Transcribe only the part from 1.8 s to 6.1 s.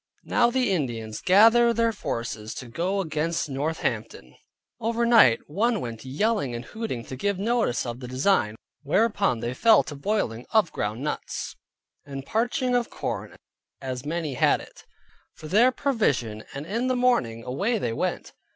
forces to go against Northampton. Over night one went